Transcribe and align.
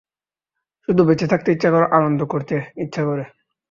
শুধু 0.87 1.01
বেঁচে 1.03 1.27
থাকতে 1.27 1.49
ইচ্ছে 1.51 1.69
করে 1.69 1.85
আনন্দ 1.97 2.19
করতে 2.25 2.55
ইচ্ছা 2.83 3.01
করে! 3.03 3.23